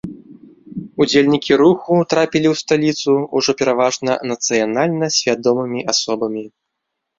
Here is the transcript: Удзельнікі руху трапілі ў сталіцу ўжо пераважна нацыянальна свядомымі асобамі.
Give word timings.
Удзельнікі 1.03 1.53
руху 1.61 1.91
трапілі 2.13 2.47
ў 2.53 2.63
сталіцу 2.63 3.11
ўжо 3.41 3.51
пераважна 3.61 4.17
нацыянальна 4.33 5.13
свядомымі 5.21 5.87
асобамі. 5.97 6.43